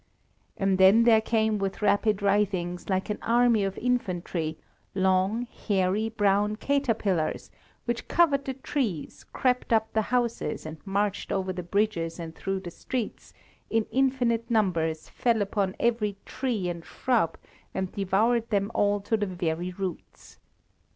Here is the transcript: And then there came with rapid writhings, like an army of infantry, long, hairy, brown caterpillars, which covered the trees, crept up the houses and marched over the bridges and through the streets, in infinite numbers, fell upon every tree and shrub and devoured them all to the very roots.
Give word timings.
And 0.57 0.79
then 0.79 1.03
there 1.03 1.21
came 1.21 1.59
with 1.59 1.83
rapid 1.83 2.23
writhings, 2.23 2.89
like 2.89 3.11
an 3.11 3.19
army 3.21 3.63
of 3.63 3.77
infantry, 3.77 4.57
long, 4.95 5.45
hairy, 5.45 6.09
brown 6.09 6.55
caterpillars, 6.55 7.51
which 7.85 8.07
covered 8.07 8.45
the 8.45 8.55
trees, 8.55 9.23
crept 9.31 9.71
up 9.71 9.93
the 9.93 10.01
houses 10.01 10.65
and 10.65 10.77
marched 10.85 11.31
over 11.31 11.53
the 11.53 11.61
bridges 11.61 12.17
and 12.19 12.33
through 12.35 12.61
the 12.61 12.71
streets, 12.71 13.31
in 13.69 13.85
infinite 13.91 14.49
numbers, 14.49 15.07
fell 15.07 15.39
upon 15.39 15.75
every 15.79 16.17
tree 16.25 16.67
and 16.67 16.83
shrub 16.83 17.37
and 17.71 17.91
devoured 17.91 18.49
them 18.49 18.71
all 18.73 19.01
to 19.01 19.15
the 19.15 19.27
very 19.27 19.71
roots. 19.71 20.39